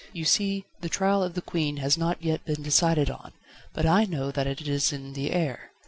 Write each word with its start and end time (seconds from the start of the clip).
You 0.13 0.25
see 0.25 0.65
the 0.79 0.89
trial 0.89 1.21
of 1.21 1.35
the 1.35 1.43
Queen 1.43 1.77
has 1.77 1.95
not 1.95 2.23
yet 2.23 2.43
been 2.43 2.63
decided 2.63 3.11
on, 3.11 3.33
but 3.71 3.85
I 3.85 4.05
know 4.05 4.31
that 4.31 4.47
it 4.47 4.67
is 4.67 4.91
in 4.91 5.13
the 5.13 5.29
air. 5.31 5.73